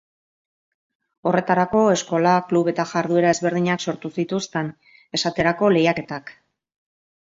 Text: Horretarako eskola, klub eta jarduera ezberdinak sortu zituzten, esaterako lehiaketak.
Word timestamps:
Horretarako 1.31 1.83
eskola, 1.97 2.33
klub 2.53 2.71
eta 2.75 2.87
jarduera 2.95 3.37
ezberdinak 3.37 3.87
sortu 3.89 4.15
zituzten, 4.19 4.75
esaterako 5.21 5.75
lehiaketak. 5.79 6.39